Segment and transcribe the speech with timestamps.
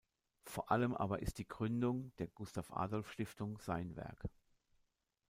[0.45, 4.31] Vor allem aber ist die Gründung der Gustav-Adolf-Stiftung sein Werk.